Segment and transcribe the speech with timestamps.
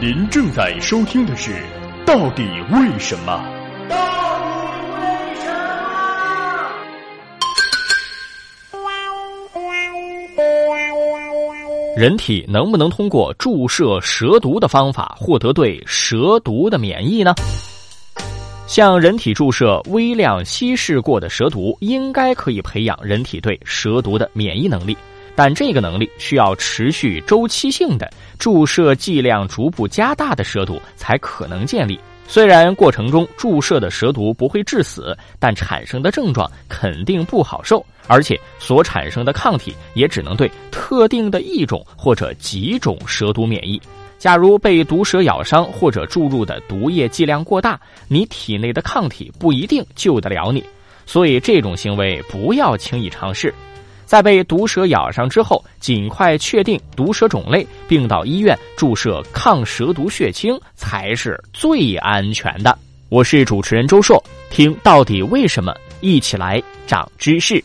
[0.00, 1.52] 您正在收听的是
[2.04, 3.32] 《到底为什么》。
[3.88, 4.68] 到底
[5.04, 5.46] 为什
[10.34, 11.96] 么？
[11.96, 17.32] 人体能不能通过注射蛇毒的方法获得对蛇毒的免疫呢？
[18.66, 24.96] 向人体注射微量稀释过的蛇毒，应该可以培养人体对蛇毒的免疫能力。
[25.36, 31.98] 但这个能力需要持续周期性的注射剂量逐步加大的蛇毒才可能建立。
[32.26, 43.78] 虽然过程中注射的蛇毒不会致死，但产生的症状肯定不好受，而且所产生的抗体也只能对特定的一种或者几种蛇毒免疫。
[44.18, 47.78] 假如被毒蛇咬伤或者注入的毒液剂量过大，
[48.08, 50.64] 你体内的抗体不一定救得了你，
[51.04, 53.52] 所以这种行为不要轻易尝试。
[54.06, 62.78] 在被毒蛇咬上之后，尽快确定毒蛇种类，并到医院注射抗蛇毒血清才是最安全的。
[63.10, 65.74] 我是主持人周硕，听到底为什么？
[66.00, 67.62] 一起来长知识。